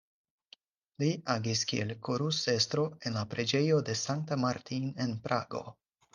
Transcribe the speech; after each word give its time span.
Li 1.03 1.09
agis 1.33 1.61
kiel 1.71 1.93
korusestro 2.07 2.87
en 3.11 3.19
la 3.19 3.25
Preĝejo 3.35 3.79
de 3.91 3.97
Sankta 4.07 4.41
Martin 4.47 4.91
en 5.07 5.17
Prago. 5.29 5.65